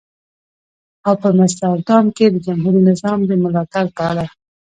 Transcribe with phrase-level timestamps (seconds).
[1.07, 4.25] او په مستر دام کې د جمهوري نظام د ملاتړ په اړه.